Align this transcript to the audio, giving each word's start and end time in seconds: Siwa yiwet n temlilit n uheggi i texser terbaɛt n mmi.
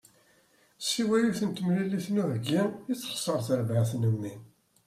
Siwa 0.87 1.15
yiwet 1.19 1.41
n 1.43 1.49
temlilit 1.51 2.07
n 2.11 2.21
uheggi 2.23 2.61
i 2.91 2.93
texser 3.01 3.39
terbaɛt 3.47 3.91
n 3.95 4.03
mmi. 4.13 4.33